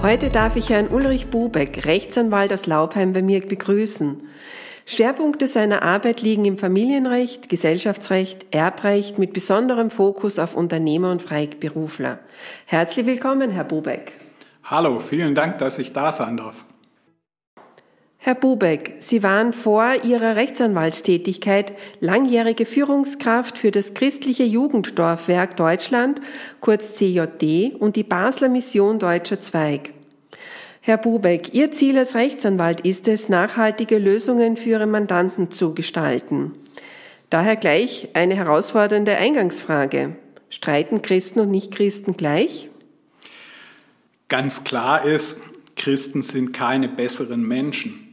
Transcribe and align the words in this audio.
Heute 0.00 0.28
darf 0.30 0.54
ich 0.54 0.70
Herrn 0.70 0.86
Ulrich 0.88 1.26
Bubeck, 1.26 1.84
Rechtsanwalt 1.84 2.52
aus 2.52 2.66
Laubheim, 2.66 3.12
bei 3.12 3.20
mir 3.20 3.44
begrüßen. 3.44 4.28
Schwerpunkte 4.86 5.48
seiner 5.48 5.82
Arbeit 5.82 6.22
liegen 6.22 6.44
im 6.44 6.56
Familienrecht, 6.56 7.48
Gesellschaftsrecht, 7.48 8.46
Erbrecht 8.54 9.18
mit 9.18 9.32
besonderem 9.32 9.90
Fokus 9.90 10.38
auf 10.38 10.56
Unternehmer 10.56 11.10
und 11.10 11.20
Freiberufler. 11.20 12.20
Herzlich 12.66 13.06
willkommen, 13.06 13.50
Herr 13.50 13.64
Bubeck. 13.64 14.12
Hallo, 14.62 15.00
vielen 15.00 15.34
Dank, 15.34 15.58
dass 15.58 15.80
ich 15.80 15.92
da 15.92 16.12
sein 16.12 16.36
darf. 16.36 16.64
Herr 18.28 18.34
Bubeck, 18.34 18.96
Sie 18.98 19.22
waren 19.22 19.54
vor 19.54 19.90
Ihrer 20.04 20.36
Rechtsanwaltstätigkeit 20.36 21.72
langjährige 22.00 22.66
Führungskraft 22.66 23.56
für 23.56 23.70
das 23.70 23.94
christliche 23.94 24.44
Jugenddorfwerk 24.44 25.56
Deutschland, 25.56 26.20
kurz 26.60 26.96
CJD, 26.96 27.72
und 27.78 27.96
die 27.96 28.02
Basler 28.02 28.50
Mission 28.50 28.98
Deutscher 28.98 29.40
Zweig. 29.40 29.94
Herr 30.82 30.98
Bubeck, 30.98 31.54
Ihr 31.54 31.70
Ziel 31.70 31.96
als 31.96 32.14
Rechtsanwalt 32.14 32.82
ist 32.82 33.08
es, 33.08 33.30
nachhaltige 33.30 33.96
Lösungen 33.96 34.58
für 34.58 34.68
Ihre 34.68 34.86
Mandanten 34.86 35.50
zu 35.50 35.72
gestalten. 35.72 36.52
Daher 37.30 37.56
gleich 37.56 38.10
eine 38.12 38.34
herausfordernde 38.34 39.16
Eingangsfrage. 39.16 40.16
Streiten 40.50 41.00
Christen 41.00 41.40
und 41.40 41.50
Nichtchristen 41.50 42.14
gleich? 42.14 42.68
Ganz 44.28 44.64
klar 44.64 45.06
ist, 45.06 45.40
Christen 45.76 46.20
sind 46.20 46.52
keine 46.52 46.90
besseren 46.90 47.40
Menschen. 47.40 48.04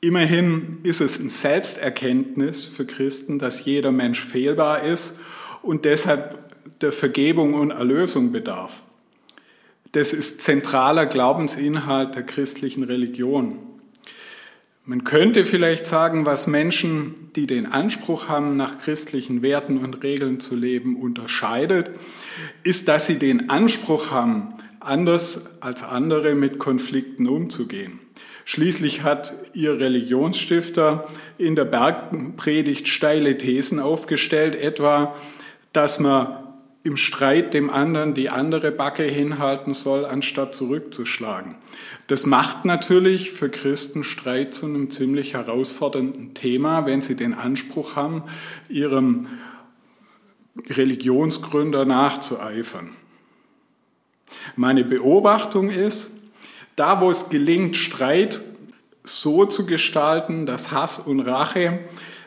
Immerhin 0.00 0.78
ist 0.84 1.00
es 1.00 1.18
ein 1.18 1.28
Selbsterkenntnis 1.28 2.66
für 2.66 2.86
Christen, 2.86 3.40
dass 3.40 3.64
jeder 3.64 3.90
Mensch 3.90 4.24
fehlbar 4.24 4.84
ist 4.84 5.18
und 5.60 5.84
deshalb 5.84 6.38
der 6.80 6.92
Vergebung 6.92 7.54
und 7.54 7.72
Erlösung 7.72 8.30
bedarf. 8.30 8.82
Das 9.92 10.12
ist 10.12 10.42
zentraler 10.42 11.06
Glaubensinhalt 11.06 12.14
der 12.14 12.22
christlichen 12.22 12.84
Religion. 12.84 13.58
Man 14.84 15.02
könnte 15.02 15.44
vielleicht 15.44 15.86
sagen, 15.88 16.26
was 16.26 16.46
Menschen, 16.46 17.30
die 17.34 17.48
den 17.48 17.66
Anspruch 17.66 18.28
haben, 18.28 18.56
nach 18.56 18.78
christlichen 18.78 19.42
Werten 19.42 19.78
und 19.78 20.04
Regeln 20.04 20.38
zu 20.38 20.54
leben, 20.54 20.96
unterscheidet, 20.96 21.90
ist, 22.62 22.86
dass 22.86 23.08
sie 23.08 23.18
den 23.18 23.50
Anspruch 23.50 24.12
haben, 24.12 24.54
anders 24.78 25.42
als 25.60 25.82
andere 25.82 26.36
mit 26.36 26.58
Konflikten 26.58 27.26
umzugehen. 27.26 27.98
Schließlich 28.50 29.02
hat 29.02 29.34
ihr 29.52 29.78
Religionsstifter 29.78 31.06
in 31.36 31.54
der 31.54 31.66
Bergpredigt 31.66 32.88
steile 32.88 33.36
Thesen 33.36 33.78
aufgestellt, 33.78 34.54
etwa, 34.54 35.14
dass 35.74 35.98
man 35.98 36.44
im 36.82 36.96
Streit 36.96 37.52
dem 37.52 37.68
anderen 37.68 38.14
die 38.14 38.30
andere 38.30 38.70
Backe 38.70 39.02
hinhalten 39.02 39.74
soll, 39.74 40.06
anstatt 40.06 40.54
zurückzuschlagen. 40.54 41.56
Das 42.06 42.24
macht 42.24 42.64
natürlich 42.64 43.32
für 43.32 43.50
Christen 43.50 44.02
Streit 44.02 44.54
zu 44.54 44.64
einem 44.64 44.90
ziemlich 44.90 45.34
herausfordernden 45.34 46.32
Thema, 46.32 46.86
wenn 46.86 47.02
sie 47.02 47.16
den 47.16 47.34
Anspruch 47.34 47.96
haben, 47.96 48.22
ihrem 48.70 49.26
Religionsgründer 50.70 51.84
nachzueifern. 51.84 52.96
Meine 54.56 54.84
Beobachtung 54.84 55.68
ist, 55.68 56.17
da, 56.78 57.00
wo 57.00 57.10
es 57.10 57.28
gelingt, 57.28 57.76
Streit 57.76 58.40
so 59.04 59.44
zu 59.46 59.66
gestalten, 59.66 60.46
dass 60.46 60.70
Hass 60.70 60.98
und 60.98 61.20
Rache 61.20 61.80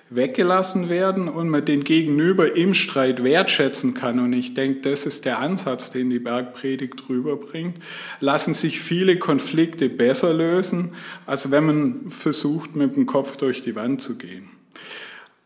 weggelassen 0.09 0.89
werden 0.89 1.29
und 1.29 1.47
man 1.47 1.63
den 1.63 1.85
Gegenüber 1.85 2.55
im 2.55 2.73
Streit 2.73 3.23
wertschätzen 3.23 3.93
kann. 3.93 4.19
Und 4.19 4.33
ich 4.33 4.53
denke, 4.53 4.81
das 4.81 5.05
ist 5.05 5.23
der 5.23 5.39
Ansatz, 5.39 5.91
den 5.91 6.09
die 6.09 6.19
Bergpredigt 6.19 7.07
rüberbringt. 7.07 7.77
Lassen 8.19 8.53
sich 8.53 8.81
viele 8.81 9.17
Konflikte 9.17 9.87
besser 9.87 10.33
lösen, 10.33 10.95
als 11.25 11.49
wenn 11.49 11.65
man 11.65 12.09
versucht, 12.09 12.75
mit 12.75 12.97
dem 12.97 13.05
Kopf 13.05 13.37
durch 13.37 13.61
die 13.63 13.75
Wand 13.75 14.01
zu 14.01 14.17
gehen. 14.17 14.49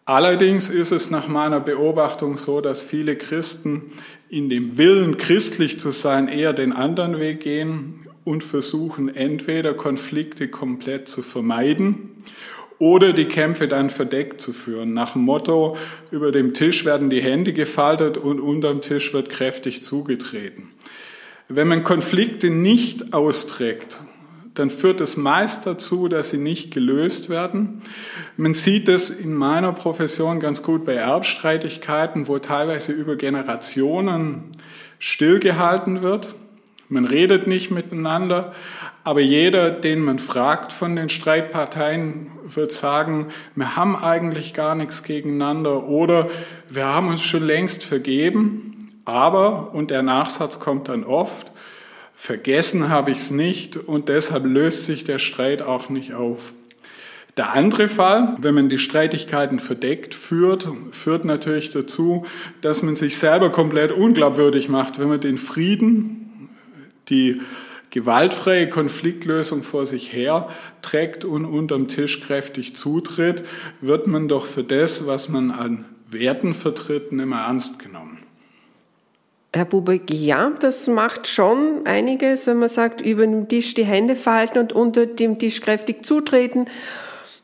Allerdings 0.08 0.70
ist 0.70 0.92
es 0.92 1.10
nach 1.10 1.28
meiner 1.28 1.60
Beobachtung 1.60 2.38
so, 2.38 2.62
dass 2.62 2.82
viele 2.82 3.16
Christen 3.16 3.92
in 4.36 4.50
dem 4.50 4.78
Willen, 4.78 5.18
christlich 5.18 5.80
zu 5.80 5.92
sein, 5.92 6.28
eher 6.28 6.52
den 6.52 6.74
anderen 6.74 7.20
Weg 7.20 7.40
gehen 7.40 8.02
und 8.26 8.44
versuchen 8.44 9.08
entweder 9.08 9.74
Konflikte 9.74 10.50
komplett 10.50 11.08
zu 11.08 11.22
vermeiden 11.22 12.12
oder 12.78 13.14
die 13.14 13.26
Kämpfe 13.26 13.70
dann 13.70 13.90
verdeckt 13.90 14.42
zu 14.42 14.52
führen. 14.52 14.94
Nach 14.94 15.14
dem 15.14 15.22
Motto, 15.22 15.78
über 16.12 16.34
dem 16.34 16.54
Tisch 16.54 16.84
werden 16.84 17.10
die 17.10 17.22
Hände 17.22 17.54
gefaltet 17.54 18.18
und 18.18 18.42
unterm 18.42 18.82
Tisch 18.82 19.14
wird 19.14 19.30
kräftig 19.30 19.84
zugetreten. 19.84 20.72
Wenn 21.48 21.70
man 21.70 21.84
Konflikte 21.84 22.50
nicht 22.50 23.14
austrägt, 23.14 24.00
dann 24.56 24.70
führt 24.70 25.02
es 25.02 25.18
meist 25.18 25.66
dazu, 25.66 26.08
dass 26.08 26.32
sie 26.32 26.38
nicht 26.38 26.74
gelöst 26.74 27.30
werden. 27.30 27.82
Man 28.38 28.54
sieht 28.54 28.90
es 28.90 29.10
in 29.10 29.36
meiner 29.36 29.74
Profession 29.74 30.40
ganz 30.40 30.64
gut 30.64 30.86
bei 30.86 30.96
Erbstreitigkeiten, 30.96 32.28
wo 32.28 32.40
teilweise 32.40 32.94
über 32.94 33.18
Generationen 33.18 34.46
stillgehalten 34.98 36.02
wird. 36.02 36.36
Man 36.88 37.06
redet 37.06 37.48
nicht 37.48 37.70
miteinander, 37.70 38.54
aber 39.04 39.20
jeder, 39.20 39.72
den 39.72 40.00
man 40.00 40.20
fragt 40.20 40.72
von 40.72 40.96
den 40.96 41.10
Streitparteien, 41.10 42.32
wird 42.44 42.72
sagen, 42.72 43.28
wir 43.56 43.76
haben 43.76 43.96
eigentlich 43.96 44.54
gar 44.54 44.76
nichts 44.76 45.04
gegeneinander 45.04 45.88
oder 45.88 46.30
wir 46.70 46.86
haben 46.86 47.10
uns 47.10 47.22
schon 47.22 47.46
längst 47.46 47.84
vergeben, 47.84 49.02
aber, 49.04 49.74
und 49.74 49.92
der 49.92 50.02
Nachsatz 50.02 50.60
kommt 50.60 50.90
dann 50.90 51.04
oft, 51.04 51.52
vergessen 52.16 52.90
habe 52.90 53.12
ich 53.12 53.18
es 53.18 53.32
nicht 53.32 53.78
und 53.78 54.10
deshalb 54.10 54.46
löst 54.46 54.86
sich 54.86 55.04
der 55.04 55.20
Streit 55.20 55.62
auch 55.62 55.90
nicht 55.90 56.14
auf. 56.14 56.54
Der 57.38 57.54
andere 57.54 57.90
Fall, 57.90 58.38
wenn 58.40 58.56
man 58.56 58.70
die 58.70 58.78
Streitigkeiten 58.78 59.60
verdeckt 59.60 60.14
führt, 60.14 60.68
führt 60.92 61.26
natürlich 61.26 61.72
dazu, 61.72 62.26
dass 62.62 62.82
man 62.82 62.96
sich 62.96 63.18
selber 63.18 63.52
komplett 63.52 63.92
unglaubwürdig 63.92 64.70
macht, 64.70 65.00
wenn 65.00 65.10
man 65.10 65.20
den 65.20 65.38
Frieden 65.38 66.50
die 67.10 67.42
gewaltfreie 67.90 68.70
Konfliktlösung 68.70 69.64
vor 69.64 69.86
sich 69.86 70.12
her 70.12 70.50
trägt 70.82 71.26
und 71.26 71.46
unterm 71.46 71.88
Tisch 71.88 72.22
kräftig 72.22 72.76
zutritt, 72.76 73.44
wird 73.82 74.08
man 74.08 74.28
doch 74.28 74.46
für 74.46 74.64
das, 74.64 75.06
was 75.06 75.30
man 75.30 75.52
an 75.52 75.86
Werten 76.10 76.54
vertritt, 76.54 77.12
nicht 77.12 77.26
mehr 77.26 77.40
ernst 77.40 77.80
genommen. 77.80 78.25
Herr 79.56 79.64
Bubeck, 79.64 80.12
ja, 80.12 80.52
das 80.60 80.86
macht 80.88 81.28
schon 81.28 81.86
einiges, 81.86 82.46
wenn 82.46 82.58
man 82.60 82.68
sagt, 82.68 83.00
über 83.00 83.26
den 83.26 83.48
Tisch 83.48 83.74
die 83.74 83.86
Hände 83.86 84.18
falten 84.18 84.60
und 84.60 84.74
unter 84.74 85.06
dem 85.06 85.40
Tisch 85.40 85.62
kräftig 85.62 86.06
zutreten. 86.06 86.68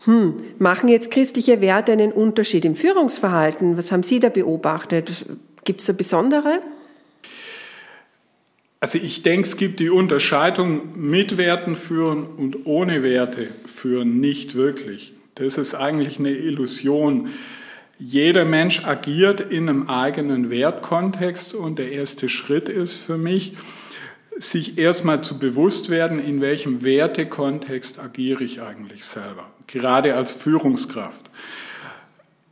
Hm, 0.04 0.36
machen 0.60 0.90
jetzt 0.90 1.10
christliche 1.10 1.62
Werte 1.62 1.94
einen 1.94 2.12
Unterschied 2.12 2.66
im 2.66 2.76
Führungsverhalten? 2.76 3.78
Was 3.78 3.94
haben 3.94 4.04
Sie 4.04 4.20
da 4.20 4.28
beobachtet? 4.28 5.26
Gibt 5.64 5.80
es 5.80 5.86
da 5.86 5.94
besondere? 5.94 6.60
Also 8.82 8.98
ich 8.98 9.24
denke, 9.24 9.48
es 9.48 9.56
gibt 9.56 9.80
die 9.80 9.90
Unterscheidung 9.90 11.00
mit 11.00 11.38
Werten 11.38 11.78
führen 11.78 12.26
und 12.26 12.66
ohne 12.66 13.04
Werte 13.04 13.48
führen 13.66 14.20
nicht 14.20 14.56
wirklich. 14.56 15.14
Das 15.36 15.58
ist 15.58 15.76
eigentlich 15.76 16.20
eine 16.20 16.32
Illusion. 16.32 17.30
Jeder 18.04 18.46
Mensch 18.46 18.84
agiert 18.84 19.42
in 19.42 19.70
einem 19.70 19.88
eigenen 19.88 20.50
Wertkontext 20.50 21.54
und 21.54 21.78
der 21.78 21.92
erste 21.92 22.30
Schritt 22.30 22.68
ist 22.68 22.96
für 22.96 23.16
mich, 23.16 23.56
sich 24.38 24.80
erstmal 24.80 25.22
zu 25.22 25.38
bewusst 25.38 25.92
werden, 25.92 26.18
in 26.18 26.42
welchem 26.42 26.82
Wertekontext 26.82 28.00
agiere 28.00 28.44
ich 28.44 28.60
eigentlich 28.60 29.06
selber, 29.06 29.52
gerade 29.68 30.16
als 30.16 30.32
Führungskraft. 30.32 31.30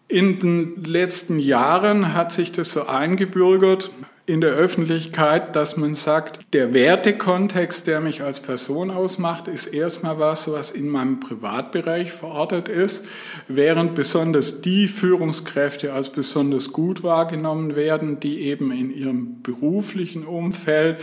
In 0.08 0.38
den 0.38 0.84
letzten 0.84 1.40
Jahren 1.40 2.14
hat 2.14 2.32
sich 2.32 2.52
das 2.52 2.72
so 2.72 2.86
eingebürgert, 2.86 3.92
in 4.30 4.42
der 4.42 4.52
Öffentlichkeit, 4.52 5.56
dass 5.56 5.76
man 5.76 5.96
sagt, 5.96 6.40
der 6.54 6.72
Wertekontext, 6.74 7.88
der 7.88 8.00
mich 8.00 8.22
als 8.22 8.40
Person 8.40 8.92
ausmacht, 8.92 9.48
ist 9.48 9.66
erstmal 9.66 10.20
was, 10.20 10.52
was 10.52 10.70
in 10.70 10.88
meinem 10.88 11.20
Privatbereich 11.20 12.12
verortet 12.12 12.70
ist, 12.70 13.08
während 13.48 13.96
besonders 13.96 14.62
die 14.62 14.88
Führungskräfte 14.88 15.94
als 15.94 16.10
besonders 16.10 16.72
gut 16.72 17.02
wahrgenommen 17.02 17.76
werden, 17.76 18.20
die 18.20 18.42
eben 18.42 18.72
in 18.72 18.96
ihrem 18.96 19.42
beruflichen 19.42 20.26
Umfeld 20.28 21.00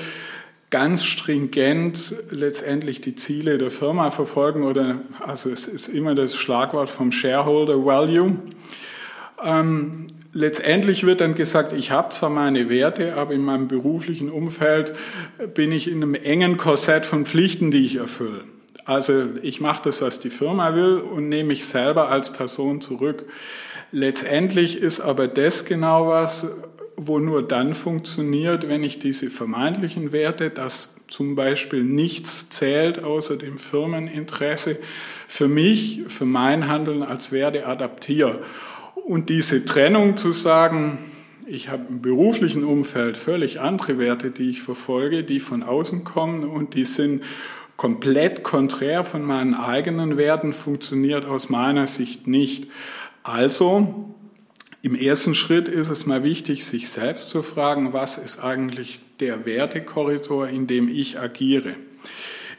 ganz 0.70 1.04
stringent 1.04 2.14
letztendlich 2.30 3.00
die 3.00 3.16
Ziele 3.16 3.58
der 3.58 3.72
Firma 3.72 4.12
verfolgen 4.12 4.62
oder 4.62 5.00
also 5.18 5.50
es 5.50 5.66
ist 5.66 5.88
immer 5.88 6.14
das 6.14 6.36
Schlagwort 6.36 6.88
vom 6.88 7.10
Shareholder 7.10 7.84
Value. 7.84 8.36
Ähm, 9.44 10.06
letztendlich 10.32 11.04
wird 11.04 11.20
dann 11.20 11.34
gesagt, 11.34 11.72
ich 11.72 11.90
habe 11.90 12.10
zwar 12.10 12.30
meine 12.30 12.68
Werte, 12.68 13.16
aber 13.16 13.34
in 13.34 13.42
meinem 13.42 13.68
beruflichen 13.68 14.30
Umfeld 14.30 14.94
bin 15.54 15.72
ich 15.72 15.88
in 15.88 16.02
einem 16.02 16.14
engen 16.14 16.56
Korsett 16.56 17.06
von 17.06 17.26
Pflichten, 17.26 17.70
die 17.70 17.84
ich 17.84 17.96
erfülle. 17.96 18.44
Also 18.84 19.24
ich 19.42 19.60
mache 19.60 19.82
das, 19.84 20.00
was 20.00 20.20
die 20.20 20.30
Firma 20.30 20.74
will 20.74 20.98
und 20.98 21.28
nehme 21.28 21.48
mich 21.48 21.66
selber 21.66 22.08
als 22.08 22.32
Person 22.32 22.80
zurück. 22.80 23.24
Letztendlich 23.90 24.80
ist 24.80 25.00
aber 25.00 25.26
das 25.28 25.64
genau 25.64 26.08
was, 26.08 26.46
wo 26.96 27.18
nur 27.18 27.46
dann 27.46 27.74
funktioniert, 27.74 28.68
wenn 28.68 28.84
ich 28.84 28.98
diese 28.98 29.28
vermeintlichen 29.28 30.12
Werte, 30.12 30.50
dass 30.50 30.94
zum 31.08 31.34
Beispiel 31.34 31.84
nichts 31.84 32.48
zählt 32.50 33.02
außer 33.02 33.36
dem 33.36 33.58
Firmeninteresse, 33.58 34.78
für 35.28 35.48
mich, 35.48 36.02
für 36.06 36.24
mein 36.24 36.68
Handeln 36.68 37.02
als 37.02 37.32
Werte 37.32 37.66
adaptiere. 37.66 38.40
Und 39.06 39.28
diese 39.28 39.64
Trennung 39.64 40.16
zu 40.16 40.32
sagen, 40.32 40.98
ich 41.46 41.68
habe 41.68 41.84
im 41.90 42.02
beruflichen 42.02 42.64
Umfeld 42.64 43.16
völlig 43.16 43.60
andere 43.60 44.00
Werte, 44.00 44.32
die 44.32 44.50
ich 44.50 44.62
verfolge, 44.62 45.22
die 45.22 45.38
von 45.38 45.62
außen 45.62 46.02
kommen 46.02 46.42
und 46.42 46.74
die 46.74 46.86
sind 46.86 47.22
komplett 47.76 48.42
konträr 48.42 49.04
von 49.04 49.22
meinen 49.22 49.54
eigenen 49.54 50.16
Werten, 50.16 50.52
funktioniert 50.52 51.24
aus 51.24 51.48
meiner 51.50 51.86
Sicht 51.86 52.26
nicht. 52.26 52.66
Also, 53.22 54.12
im 54.82 54.96
ersten 54.96 55.36
Schritt 55.36 55.68
ist 55.68 55.88
es 55.88 56.06
mal 56.06 56.24
wichtig, 56.24 56.64
sich 56.64 56.88
selbst 56.88 57.30
zu 57.30 57.44
fragen, 57.44 57.92
was 57.92 58.18
ist 58.18 58.42
eigentlich 58.42 58.98
der 59.20 59.46
Wertekorridor, 59.46 60.48
in 60.48 60.66
dem 60.66 60.88
ich 60.88 61.16
agiere. 61.16 61.76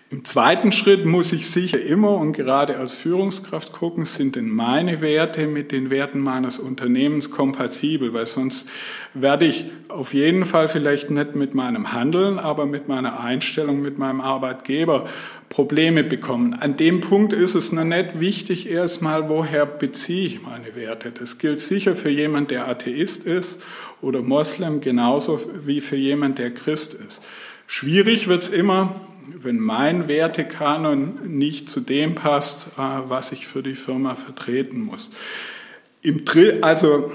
Im 0.09 0.23
zweiten 0.23 0.71
Schritt 0.71 1.03
muss 1.05 1.33
ich 1.33 1.49
sicher 1.49 1.81
immer 1.81 2.15
und 2.15 2.31
gerade 2.31 2.77
als 2.77 2.93
Führungskraft 2.93 3.73
gucken, 3.73 4.05
sind 4.05 4.37
denn 4.37 4.47
meine 4.47 5.01
Werte 5.01 5.47
mit 5.47 5.73
den 5.73 5.89
Werten 5.89 6.21
meines 6.21 6.59
Unternehmens 6.59 7.29
kompatibel, 7.29 8.13
weil 8.13 8.25
sonst 8.25 8.69
werde 9.13 9.45
ich 9.45 9.65
auf 9.89 10.13
jeden 10.13 10.45
Fall 10.45 10.69
vielleicht 10.69 11.09
nicht 11.09 11.35
mit 11.35 11.55
meinem 11.55 11.91
Handeln, 11.91 12.39
aber 12.39 12.65
mit 12.65 12.87
meiner 12.87 13.19
Einstellung, 13.19 13.81
mit 13.81 13.97
meinem 13.97 14.21
Arbeitgeber 14.21 15.09
Probleme 15.49 16.05
bekommen. 16.05 16.53
An 16.53 16.77
dem 16.77 17.01
Punkt 17.01 17.33
ist 17.33 17.55
es 17.55 17.73
noch 17.73 17.83
nicht 17.83 18.21
wichtig 18.21 18.69
erstmal, 18.69 19.27
woher 19.27 19.65
beziehe 19.65 20.25
ich 20.25 20.41
meine 20.41 20.73
Werte. 20.77 21.11
Das 21.11 21.37
gilt 21.37 21.59
sicher 21.59 21.97
für 21.97 22.09
jemand, 22.09 22.49
der 22.49 22.69
Atheist 22.69 23.25
ist 23.25 23.61
oder 24.01 24.21
Moslem, 24.21 24.79
genauso 24.79 25.41
wie 25.65 25.81
für 25.81 25.97
jemand, 25.97 26.39
der 26.39 26.53
Christ 26.53 26.93
ist. 26.93 27.25
Schwierig 27.65 28.29
wird's 28.29 28.47
immer, 28.47 29.01
wenn 29.41 29.59
mein 29.59 30.07
Wertekanon 30.07 31.19
nicht 31.37 31.69
zu 31.69 31.79
dem 31.79 32.15
passt, 32.15 32.67
äh, 32.77 32.81
was 33.07 33.31
ich 33.31 33.47
für 33.47 33.63
die 33.63 33.75
Firma 33.75 34.15
vertreten 34.15 34.81
muss. 34.81 35.11
Im 36.01 36.25
Drill, 36.25 36.59
also 36.61 37.11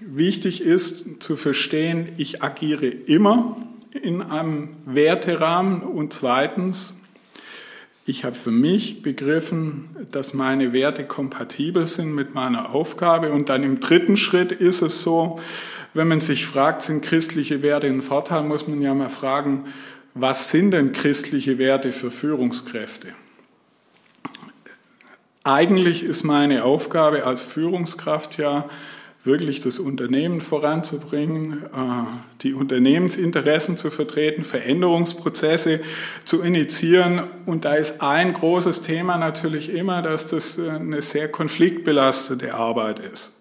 wichtig 0.00 0.62
ist 0.62 1.22
zu 1.22 1.36
verstehen, 1.36 2.10
ich 2.16 2.42
agiere 2.42 2.86
immer 2.86 3.56
in 3.92 4.22
einem 4.22 4.70
Werterahmen 4.86 5.82
und 5.82 6.12
zweitens, 6.12 6.96
ich 8.06 8.24
habe 8.24 8.34
für 8.34 8.50
mich 8.50 9.02
begriffen, 9.02 9.90
dass 10.10 10.34
meine 10.34 10.72
Werte 10.72 11.04
kompatibel 11.04 11.86
sind 11.86 12.14
mit 12.14 12.34
meiner 12.34 12.74
Aufgabe 12.74 13.32
und 13.32 13.48
dann 13.48 13.62
im 13.62 13.78
dritten 13.78 14.16
Schritt 14.16 14.52
ist 14.52 14.82
es 14.82 15.02
so, 15.02 15.38
wenn 15.92 16.08
man 16.08 16.20
sich 16.20 16.46
fragt, 16.46 16.82
sind 16.82 17.02
christliche 17.02 17.62
Werte 17.62 17.88
ein 17.88 18.02
Vorteil, 18.02 18.42
muss 18.42 18.66
man 18.66 18.80
ja 18.80 18.94
mal 18.94 19.10
fragen, 19.10 19.64
was 20.14 20.50
sind 20.50 20.72
denn 20.72 20.92
christliche 20.92 21.58
Werte 21.58 21.92
für 21.92 22.10
Führungskräfte? 22.10 23.08
Eigentlich 25.42 26.02
ist 26.02 26.24
meine 26.24 26.64
Aufgabe 26.64 27.24
als 27.24 27.40
Führungskraft 27.40 28.36
ja, 28.38 28.68
wirklich 29.24 29.60
das 29.60 29.78
Unternehmen 29.78 30.40
voranzubringen, 30.40 31.64
äh, 31.64 32.38
die 32.42 32.54
Unternehmensinteressen 32.54 33.76
zu 33.76 33.90
vertreten, 33.90 34.44
Veränderungsprozesse 34.44 35.80
zu 36.24 36.42
initiieren. 36.42 37.24
Und 37.46 37.64
da 37.64 37.74
ist 37.74 38.02
ein 38.02 38.32
großes 38.32 38.82
Thema 38.82 39.18
natürlich 39.18 39.72
immer, 39.72 40.02
dass 40.02 40.26
das 40.26 40.58
eine 40.58 41.02
sehr 41.02 41.28
konfliktbelastete 41.28 42.54
Arbeit 42.54 42.98
ist. 42.98 43.32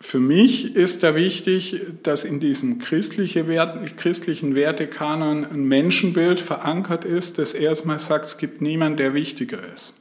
Für 0.00 0.18
mich 0.18 0.76
ist 0.76 1.02
da 1.02 1.14
wichtig, 1.14 1.80
dass 2.02 2.24
in 2.24 2.38
diesem 2.38 2.78
christliche 2.78 3.48
Wert, 3.48 3.96
christlichen 3.96 4.54
Wertekanon 4.54 5.44
ein 5.44 5.64
Menschenbild 5.64 6.38
verankert 6.40 7.04
ist, 7.06 7.38
das 7.38 7.54
erstmal 7.54 7.98
sagt, 7.98 8.26
es 8.26 8.38
gibt 8.38 8.60
niemanden, 8.60 8.98
der 8.98 9.14
wichtiger 9.14 9.60
ist. 9.74 9.94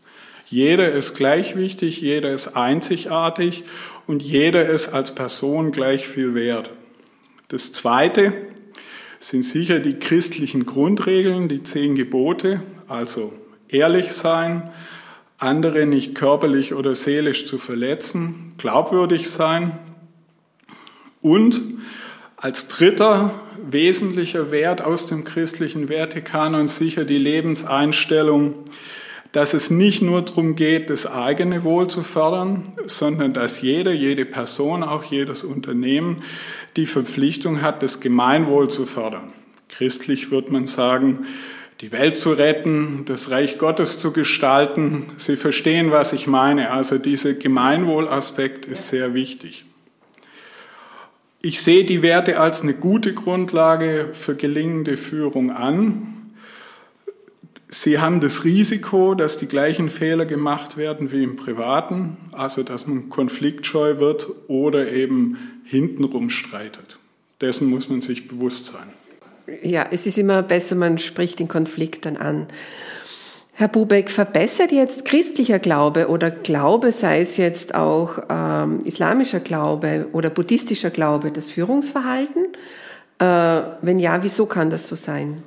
Jeder 0.47 0.91
ist 0.91 1.15
gleich 1.15 1.55
wichtig, 1.55 2.01
jeder 2.01 2.31
ist 2.31 2.55
einzigartig 2.55 3.63
und 4.05 4.21
jeder 4.21 4.67
ist 4.69 4.89
als 4.89 5.15
Person 5.15 5.71
gleich 5.71 6.07
viel 6.07 6.35
wert. 6.35 6.71
Das 7.47 7.71
Zweite 7.71 8.33
sind 9.19 9.43
sicher 9.43 9.79
die 9.79 9.95
christlichen 9.95 10.65
Grundregeln, 10.65 11.47
die 11.47 11.63
zehn 11.63 11.95
Gebote, 11.95 12.61
also 12.87 13.33
ehrlich 13.69 14.11
sein, 14.11 14.71
andere 15.37 15.85
nicht 15.85 16.15
körperlich 16.15 16.73
oder 16.73 16.95
seelisch 16.95 17.45
zu 17.45 17.57
verletzen, 17.57 18.53
glaubwürdig 18.57 19.29
sein, 19.29 19.77
und 21.25 21.59
als 22.37 22.67
dritter 22.67 23.33
wesentlicher 23.67 24.51
Wert 24.51 24.83
aus 24.83 25.07
dem 25.07 25.23
christlichen 25.23 25.89
Wertekanon 25.89 26.67
sicher 26.67 27.03
die 27.03 27.17
Lebenseinstellung, 27.17 28.53
dass 29.31 29.55
es 29.55 29.71
nicht 29.71 30.03
nur 30.03 30.21
darum 30.21 30.55
geht, 30.55 30.91
das 30.91 31.07
eigene 31.07 31.63
Wohl 31.63 31.87
zu 31.87 32.03
fördern, 32.03 32.61
sondern 32.85 33.33
dass 33.33 33.61
jeder, 33.61 33.91
jede 33.91 34.23
Person, 34.23 34.83
auch 34.83 35.03
jedes 35.03 35.43
Unternehmen 35.43 36.21
die 36.75 36.85
Verpflichtung 36.85 37.63
hat, 37.63 37.81
das 37.81 38.01
Gemeinwohl 38.01 38.69
zu 38.69 38.85
fördern. 38.85 39.33
Christlich 39.67 40.29
wird 40.29 40.51
man 40.51 40.67
sagen, 40.67 41.25
die 41.81 41.91
Welt 41.91 42.17
zu 42.17 42.31
retten, 42.31 43.03
das 43.05 43.29
Reich 43.29 43.57
Gottes 43.57 43.99
zu 43.99 44.13
gestalten. 44.13 45.07
Sie 45.17 45.35
verstehen, 45.35 45.91
was 45.91 46.13
ich 46.13 46.27
meine. 46.27 46.71
Also 46.71 46.97
dieser 46.97 47.33
Gemeinwohlaspekt 47.33 48.65
ist 48.65 48.87
sehr 48.87 49.13
wichtig. 49.13 49.65
Ich 51.41 51.61
sehe 51.61 51.83
die 51.83 52.01
Werte 52.01 52.39
als 52.39 52.61
eine 52.61 52.73
gute 52.73 53.13
Grundlage 53.13 54.09
für 54.13 54.35
gelingende 54.35 54.97
Führung 54.97 55.51
an. 55.51 56.31
Sie 57.67 57.99
haben 57.99 58.21
das 58.21 58.45
Risiko, 58.45 59.15
dass 59.15 59.37
die 59.37 59.47
gleichen 59.47 59.89
Fehler 59.89 60.25
gemacht 60.25 60.77
werden 60.77 61.11
wie 61.11 61.23
im 61.23 61.35
Privaten, 61.35 62.17
also 62.31 62.63
dass 62.63 62.87
man 62.87 63.09
konfliktscheu 63.09 63.99
wird 63.99 64.27
oder 64.47 64.91
eben 64.91 65.37
hintenrum 65.65 66.29
streitet. 66.29 66.99
Dessen 67.41 67.69
muss 67.69 67.89
man 67.89 68.01
sich 68.01 68.27
bewusst 68.29 68.67
sein. 68.67 69.04
Ja, 69.61 69.85
es 69.91 70.05
ist 70.05 70.17
immer 70.17 70.41
besser, 70.43 70.75
man 70.75 70.97
spricht 70.97 71.39
den 71.39 71.47
Konflikt 71.47 72.05
dann 72.05 72.17
an. 72.17 72.47
Herr 73.57 73.69
Bubeck, 73.69 74.11
verbessert 74.11 74.73
jetzt 74.73 75.05
christlicher 75.05 75.59
Glaube 75.59 76.09
oder 76.09 76.29
Glaube, 76.29 76.91
sei 76.91 77.21
es 77.21 77.37
jetzt 77.37 77.73
auch 77.73 78.19
ähm, 78.29 78.81
islamischer 78.83 79.39
Glaube 79.39 80.09
oder 80.11 80.29
buddhistischer 80.29 80.89
Glaube, 80.89 81.31
das 81.31 81.51
Führungsverhalten? 81.51 82.47
Äh, 83.19 83.61
wenn 83.81 83.97
ja, 83.97 84.21
wieso 84.23 84.45
kann 84.45 84.69
das 84.69 84.87
so 84.87 84.97
sein? 84.97 85.41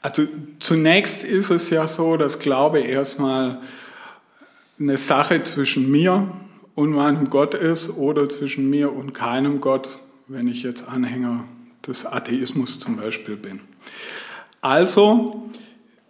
Also 0.00 0.22
zunächst 0.58 1.22
ist 1.22 1.50
es 1.50 1.68
ja 1.68 1.86
so, 1.86 2.16
dass 2.16 2.38
Glaube 2.38 2.80
erstmal 2.80 3.58
eine 4.80 4.96
Sache 4.96 5.42
zwischen 5.42 5.90
mir 5.90 6.30
und 6.74 6.92
meinem 6.92 7.28
Gott 7.28 7.54
ist 7.54 7.90
oder 7.90 8.28
zwischen 8.28 8.70
mir 8.70 8.92
und 8.92 9.12
keinem 9.12 9.60
Gott, 9.60 9.98
wenn 10.28 10.48
ich 10.48 10.62
jetzt 10.62 10.88
Anhänger 10.88 11.44
des 11.86 12.06
Atheismus 12.06 12.78
zum 12.80 12.96
Beispiel 12.96 13.36
bin. 13.36 13.60
Also 14.60 15.50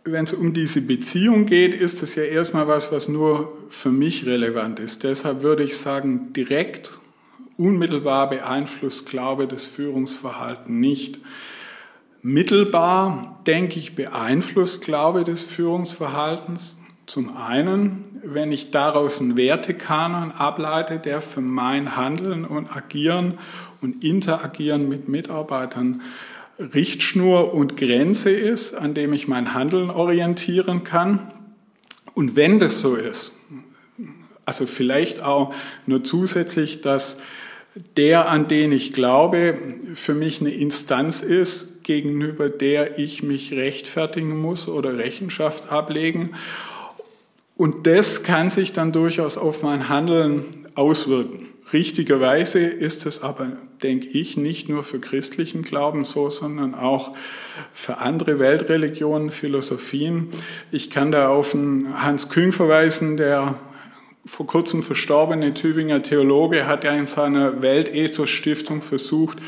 wenn 0.06 0.24
es 0.24 0.34
um 0.34 0.54
diese 0.54 0.82
Beziehung 0.82 1.46
geht, 1.46 1.74
ist 1.74 2.02
es 2.02 2.14
ja 2.14 2.22
erstmal 2.22 2.68
was, 2.68 2.92
was 2.92 3.08
nur 3.08 3.52
für 3.70 3.90
mich 3.90 4.24
relevant 4.24 4.78
ist. 4.78 5.02
Deshalb 5.02 5.42
würde 5.42 5.64
ich 5.64 5.76
sagen, 5.76 6.32
direkt, 6.32 6.92
unmittelbar 7.58 8.30
beeinflusst 8.30 9.08
Glaube 9.08 9.48
das 9.48 9.66
Führungsverhalten 9.66 10.78
nicht. 10.78 11.18
Mittelbar, 12.22 13.40
denke 13.46 13.78
ich, 13.78 13.94
beeinflusst 13.94 14.82
Glaube 14.82 15.24
des 15.24 15.42
Führungsverhaltens. 15.42 16.78
Zum 17.06 17.36
einen, 17.36 18.04
wenn 18.24 18.50
ich 18.50 18.72
daraus 18.72 19.20
einen 19.20 19.36
Wertekanon 19.36 20.32
ableite, 20.32 20.98
der 20.98 21.22
für 21.22 21.40
mein 21.40 21.96
Handeln 21.96 22.44
und 22.44 22.74
Agieren 22.74 23.38
und 23.80 24.02
Interagieren 24.02 24.88
mit 24.88 25.08
Mitarbeitern 25.08 26.02
Richtschnur 26.58 27.54
und 27.54 27.76
Grenze 27.76 28.30
ist, 28.30 28.74
an 28.74 28.94
dem 28.94 29.12
ich 29.12 29.28
mein 29.28 29.54
Handeln 29.54 29.90
orientieren 29.90 30.82
kann. 30.82 31.32
Und 32.14 32.34
wenn 32.34 32.58
das 32.58 32.80
so 32.80 32.96
ist, 32.96 33.38
also 34.44 34.66
vielleicht 34.66 35.22
auch 35.22 35.54
nur 35.86 36.02
zusätzlich, 36.02 36.80
dass 36.80 37.18
der, 37.96 38.30
an 38.30 38.48
den 38.48 38.72
ich 38.72 38.92
glaube, 38.92 39.58
für 39.94 40.14
mich 40.14 40.40
eine 40.40 40.50
Instanz 40.50 41.20
ist, 41.20 41.84
gegenüber 41.84 42.48
der 42.48 42.98
ich 42.98 43.22
mich 43.22 43.52
rechtfertigen 43.52 44.36
muss 44.36 44.66
oder 44.66 44.96
Rechenschaft 44.96 45.70
ablegen. 45.70 46.34
Und 47.56 47.86
das 47.86 48.22
kann 48.22 48.50
sich 48.50 48.72
dann 48.72 48.92
durchaus 48.92 49.38
auf 49.38 49.62
mein 49.62 49.88
Handeln 49.88 50.44
auswirken. 50.74 51.48
Richtigerweise 51.72 52.60
ist 52.60 53.06
es 53.06 53.22
aber, 53.22 53.52
denke 53.82 54.06
ich, 54.06 54.36
nicht 54.36 54.68
nur 54.68 54.84
für 54.84 55.00
christlichen 55.00 55.62
Glauben 55.62 56.04
so, 56.04 56.30
sondern 56.30 56.74
auch 56.74 57.16
für 57.72 57.98
andere 57.98 58.38
Weltreligionen, 58.38 59.30
Philosophien. 59.30 60.28
Ich 60.70 60.90
kann 60.90 61.10
da 61.10 61.28
auf 61.28 61.54
einen 61.54 62.02
Hans 62.02 62.28
Küng 62.28 62.52
verweisen, 62.52 63.16
der 63.16 63.58
vor 64.24 64.46
kurzem 64.46 64.82
verstorbene 64.82 65.54
Tübinger 65.54 66.02
Theologe 66.02 66.66
hat 66.66 66.84
ja 66.84 66.92
in 66.92 67.06
seiner 67.06 67.62
Weltethos-Stiftung 67.62 68.82
versucht, 68.82 69.38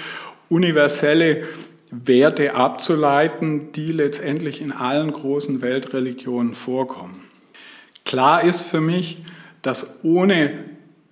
universelle 0.49 1.45
Werte 1.91 2.55
abzuleiten, 2.55 3.71
die 3.73 3.93
letztendlich 3.93 4.61
in 4.61 4.73
allen 4.73 5.13
großen 5.13 5.63
Weltreligionen 5.63 6.55
vorkommen. 6.55 7.28
Klar 8.09 8.43
ist 8.43 8.63
für 8.63 8.81
mich, 8.81 9.19
dass 9.61 10.03
ohne 10.03 10.65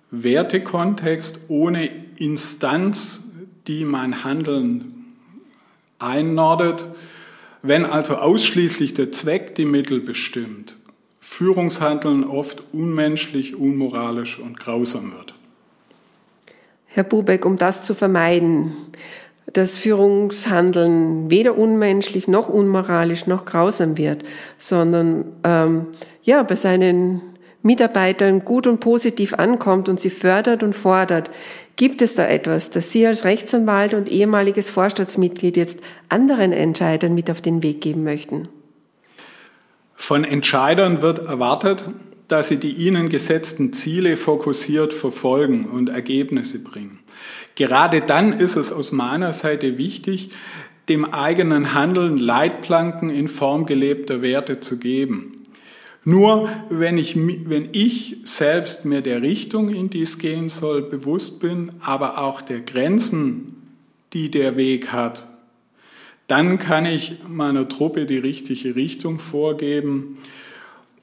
Wertekontext, 0.09 1.41
ohne 1.47 1.91
Instanz, 2.17 3.21
die 3.67 3.85
mein 3.85 4.23
Handeln 4.23 5.05
einnordet, 5.99 6.87
wenn 7.61 7.85
also 7.85 8.15
ausschließlich 8.15 8.95
der 8.95 9.11
Zweck 9.11 9.53
die 9.53 9.65
Mittel 9.65 9.99
bestimmt, 9.99 10.75
Führungshandeln 11.21 12.23
oft 12.23 12.63
unmenschlich, 12.73 13.55
unmoralisch 13.55 14.39
und 14.39 14.59
grausam 14.59 15.11
wird. 15.11 15.35
Herr 16.87 17.03
Bubeck, 17.03 17.45
um 17.45 17.59
das 17.59 17.83
zu 17.83 17.93
vermeiden, 17.93 18.71
dass 19.53 19.79
Führungshandeln 19.79 21.31
weder 21.31 21.57
unmenschlich 21.57 22.27
noch 22.27 22.49
unmoralisch 22.49 23.27
noch 23.27 23.45
grausam 23.45 23.97
wird, 23.97 24.23
sondern 24.57 25.25
ähm, 25.43 25.87
ja 26.23 26.43
bei 26.43 26.55
seinen 26.55 27.21
Mitarbeitern 27.63 28.45
gut 28.45 28.67
und 28.67 28.79
positiv 28.79 29.33
ankommt 29.33 29.89
und 29.89 29.99
sie 29.99 30.09
fördert 30.09 30.63
und 30.63 30.73
fordert. 30.73 31.31
Gibt 31.75 32.01
es 32.01 32.15
da 32.15 32.27
etwas, 32.27 32.71
das 32.71 32.91
Sie 32.91 33.05
als 33.05 33.23
Rechtsanwalt 33.23 33.93
und 33.93 34.09
ehemaliges 34.09 34.69
Vorstandsmitglied 34.69 35.57
jetzt 35.57 35.79
anderen 36.09 36.51
Entscheidern 36.51 37.13
mit 37.13 37.29
auf 37.29 37.41
den 37.41 37.61
Weg 37.61 37.81
geben 37.81 38.03
möchten? 38.03 38.47
Von 39.95 40.23
Entscheidern 40.23 41.01
wird 41.01 41.19
erwartet, 41.19 41.89
dass 42.27 42.49
sie 42.49 42.57
die 42.57 42.73
ihnen 42.73 43.09
gesetzten 43.09 43.73
Ziele 43.73 44.17
fokussiert 44.17 44.93
verfolgen 44.93 45.65
und 45.65 45.89
Ergebnisse 45.89 46.63
bringen. 46.63 46.99
Gerade 47.57 48.01
dann 48.01 48.33
ist 48.33 48.55
es 48.55 48.71
aus 48.71 48.91
meiner 48.91 49.33
Seite 49.33 49.79
wichtig, 49.79 50.29
dem 50.89 51.05
eigenen 51.05 51.73
Handeln 51.73 52.17
Leitplanken 52.17 53.09
in 53.09 53.27
Form 53.27 53.65
gelebter 53.65 54.21
Werte 54.21 54.59
zu 54.59 54.77
geben. 54.77 55.43
Nur 56.05 56.49
wenn 56.69 56.99
ich, 56.99 57.15
wenn 57.17 57.69
ich 57.71 58.17
selbst 58.23 58.85
mir 58.85 59.01
der 59.01 59.23
Richtung, 59.23 59.69
in 59.69 59.89
die 59.89 60.03
es 60.03 60.19
gehen 60.19 60.49
soll, 60.49 60.83
bewusst 60.83 61.39
bin, 61.39 61.71
aber 61.81 62.19
auch 62.19 62.41
der 62.41 62.61
Grenzen, 62.61 63.55
die 64.13 64.29
der 64.29 64.55
Weg 64.55 64.93
hat, 64.93 65.27
dann 66.27 66.59
kann 66.59 66.85
ich 66.85 67.15
meiner 67.27 67.67
Truppe 67.67 68.05
die 68.05 68.19
richtige 68.19 68.75
Richtung 68.75 69.17
vorgeben. 69.17 70.19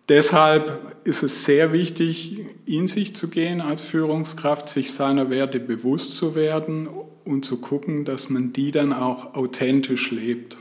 Deshalb 0.08 0.96
ist 1.04 1.23
es 1.23 1.46
sehr 1.46 1.73
wichtig, 1.73 2.40
in 2.66 2.88
sich 2.88 3.16
zu 3.16 3.28
gehen 3.28 3.62
als 3.62 3.80
Führungskraft, 3.80 4.68
sich 4.68 4.92
seiner 4.92 5.30
Werte 5.30 5.61
bewusst 5.61 6.16
zu 6.16 6.34
werden 6.34 6.88
und 7.25 7.46
zu 7.46 7.56
gucken, 7.56 8.04
dass 8.04 8.28
man 8.28 8.52
die 8.52 8.70
dann 8.70 8.92
auch 8.92 9.34
authentisch 9.34 10.11
lebt. 10.11 10.58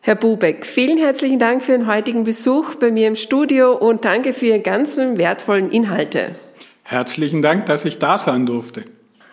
Herr 0.00 0.16
Bubeck, 0.16 0.66
vielen 0.66 0.98
herzlichen 0.98 1.38
Dank 1.38 1.62
für 1.62 1.72
den 1.72 1.86
heutigen 1.86 2.24
Besuch 2.24 2.74
bei 2.74 2.90
mir 2.90 3.08
im 3.08 3.16
Studio 3.16 3.72
und 3.72 4.04
danke 4.04 4.34
für 4.34 4.46
Ihre 4.46 4.60
ganzen 4.60 5.16
wertvollen 5.16 5.70
Inhalte. 5.70 6.34
Herzlichen 6.82 7.40
Dank, 7.40 7.66
dass 7.66 7.84
ich 7.84 8.00
da 8.00 8.18
sein 8.18 8.46
durfte. 8.46 8.84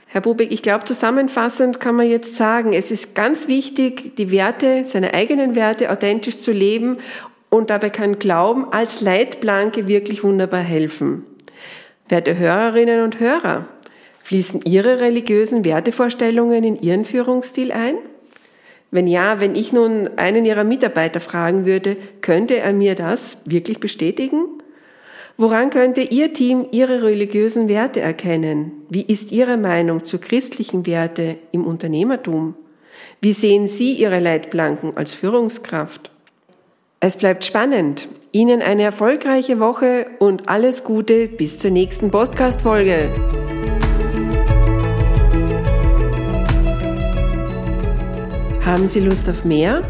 Herr 0.05 0.21
Bubik, 0.21 0.51
ich 0.51 0.61
glaube, 0.61 0.85
zusammenfassend 0.85 1.79
kann 1.79 1.95
man 1.95 2.09
jetzt 2.09 2.35
sagen, 2.35 2.73
es 2.73 2.91
ist 2.91 3.15
ganz 3.15 3.47
wichtig, 3.47 4.15
die 4.17 4.29
Werte, 4.29 4.83
seine 4.85 5.13
eigenen 5.13 5.55
Werte 5.55 5.89
authentisch 5.89 6.39
zu 6.39 6.51
leben 6.51 6.97
und 7.51 7.69
dabei 7.69 7.91
kann 7.91 8.17
Glauben 8.17 8.71
als 8.71 9.01
Leitplanke 9.01 9.87
wirklich 9.87 10.23
wunderbar 10.23 10.61
helfen. 10.61 11.25
Werte 12.09 12.37
Hörerinnen 12.37 13.03
und 13.03 13.19
Hörer, 13.19 13.67
fließen 14.23 14.61
Ihre 14.63 15.01
religiösen 15.01 15.63
Wertevorstellungen 15.63 16.63
in 16.63 16.81
Ihren 16.81 17.05
Führungsstil 17.05 17.71
ein? 17.71 17.95
Wenn 18.89 19.05
ja, 19.05 19.39
wenn 19.39 19.55
ich 19.55 19.73
nun 19.73 20.09
einen 20.17 20.45
Ihrer 20.45 20.63
Mitarbeiter 20.63 21.19
fragen 21.19 21.65
würde, 21.65 21.97
könnte 22.21 22.57
er 22.57 22.73
mir 22.73 22.95
das 22.95 23.39
wirklich 23.45 23.79
bestätigen? 23.79 24.45
Woran 25.37 25.69
könnte 25.69 26.01
Ihr 26.01 26.33
Team 26.33 26.67
Ihre 26.71 27.03
religiösen 27.03 27.67
Werte 27.67 27.99
erkennen? 27.99 28.71
Wie 28.89 29.03
ist 29.03 29.31
Ihre 29.31 29.57
Meinung 29.57 30.05
zu 30.05 30.19
christlichen 30.19 30.85
Werte 30.85 31.35
im 31.51 31.65
Unternehmertum? 31.65 32.55
Wie 33.21 33.33
sehen 33.33 33.67
Sie 33.67 33.93
Ihre 33.93 34.19
Leitplanken 34.19 34.95
als 34.95 35.13
Führungskraft? 35.13 36.10
Es 37.03 37.17
bleibt 37.17 37.43
spannend. 37.43 38.07
Ihnen 38.31 38.61
eine 38.61 38.83
erfolgreiche 38.83 39.59
Woche 39.59 40.05
und 40.19 40.47
alles 40.47 40.83
Gute 40.83 41.27
bis 41.27 41.57
zur 41.57 41.71
nächsten 41.71 42.11
Podcast-Folge. 42.11 43.09
Haben 48.63 48.87
Sie 48.87 48.99
Lust 48.99 49.27
auf 49.29 49.45
mehr? 49.45 49.81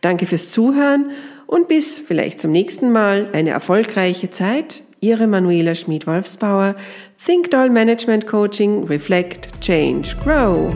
Danke 0.00 0.26
fürs 0.26 0.50
Zuhören 0.50 1.10
und 1.46 1.68
bis 1.68 1.98
vielleicht 1.98 2.40
zum 2.40 2.52
nächsten 2.52 2.92
Mal 2.92 3.28
eine 3.32 3.50
erfolgreiche 3.50 4.30
Zeit. 4.30 4.82
Ihre 5.00 5.26
Manuela 5.26 5.74
Schmid-Wolfsbauer, 5.74 6.76
Think 7.24 7.50
Doll 7.50 7.70
Management 7.70 8.26
Coaching, 8.26 8.84
Reflect, 8.84 9.48
Change, 9.60 10.16
Grow. 10.24 10.72